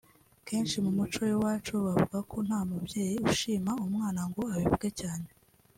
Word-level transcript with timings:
kenshi 0.47 0.75
mu 0.85 0.91
muco 0.97 1.19
w’iwacu 1.27 1.73
bavuga 1.85 2.17
ko 2.29 2.37
nta 2.47 2.59
mubyeyi 2.69 3.17
ushima 3.31 3.71
umwana 3.85 4.21
ngo 4.29 4.41
abivuge 4.53 4.89
cyane 5.01 5.27